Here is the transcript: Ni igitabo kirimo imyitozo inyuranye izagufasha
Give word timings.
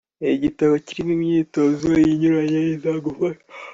Ni 0.19 0.27
igitabo 0.37 0.73
kirimo 0.85 1.11
imyitozo 1.17 1.87
inyuranye 2.13 2.59
izagufasha 2.75 3.43